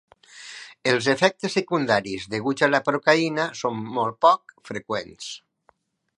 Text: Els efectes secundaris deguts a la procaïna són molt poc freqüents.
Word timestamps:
Els 0.93 1.09
efectes 1.11 1.53
secundaris 1.57 2.25
deguts 2.35 2.65
a 2.69 2.71
la 2.73 2.81
procaïna 2.89 3.47
són 3.61 3.87
molt 3.99 4.19
poc 4.29 4.57
freqüents. 4.73 5.31